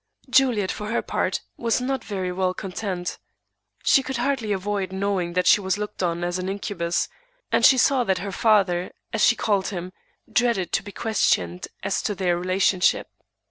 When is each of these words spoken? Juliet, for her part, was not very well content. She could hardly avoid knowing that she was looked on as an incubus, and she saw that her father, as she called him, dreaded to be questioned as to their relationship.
Juliet, 0.31 0.71
for 0.71 0.87
her 0.89 1.03
part, 1.03 1.41
was 1.57 1.79
not 1.79 2.03
very 2.03 2.31
well 2.31 2.55
content. 2.55 3.19
She 3.83 4.01
could 4.01 4.17
hardly 4.17 4.51
avoid 4.51 4.91
knowing 4.91 5.33
that 5.33 5.45
she 5.45 5.61
was 5.61 5.77
looked 5.77 6.01
on 6.01 6.23
as 6.23 6.39
an 6.39 6.49
incubus, 6.49 7.07
and 7.51 7.63
she 7.63 7.77
saw 7.77 8.03
that 8.05 8.17
her 8.17 8.31
father, 8.31 8.93
as 9.13 9.23
she 9.23 9.35
called 9.35 9.67
him, 9.67 9.93
dreaded 10.27 10.71
to 10.71 10.81
be 10.81 10.91
questioned 10.91 11.67
as 11.83 12.01
to 12.01 12.15
their 12.15 12.35
relationship. 12.35 13.09